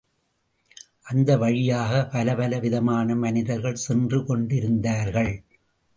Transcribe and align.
அந்த 1.01 1.37
வழியாகப் 1.37 2.09
பலப்பல 2.11 2.59
விதமான 2.59 3.15
மனிதர்கள் 3.15 3.75
சென்று 3.75 4.25
கொண்டிருந்தார்கள். 4.25 5.43